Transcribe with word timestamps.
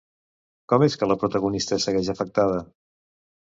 Com 0.73 0.85
és 0.85 0.95
que 1.01 1.09
la 1.09 1.17
protagonista 1.25 1.81
segueix 1.85 2.11
afectada? 2.17 2.59